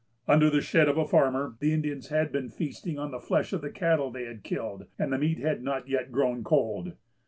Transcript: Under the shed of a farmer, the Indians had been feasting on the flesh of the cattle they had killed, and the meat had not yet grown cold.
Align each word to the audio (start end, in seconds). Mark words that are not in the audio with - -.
Under 0.27 0.49
the 0.49 0.61
shed 0.63 0.87
of 0.89 0.97
a 0.97 1.05
farmer, 1.05 1.57
the 1.59 1.71
Indians 1.73 2.07
had 2.07 2.31
been 2.31 2.49
feasting 2.49 2.97
on 2.97 3.11
the 3.11 3.19
flesh 3.19 3.53
of 3.53 3.61
the 3.61 3.69
cattle 3.69 4.09
they 4.09 4.23
had 4.25 4.41
killed, 4.43 4.87
and 4.97 5.13
the 5.13 5.19
meat 5.19 5.37
had 5.37 5.61
not 5.61 5.87
yet 5.87 6.11
grown 6.11 6.43
cold. 6.43 6.93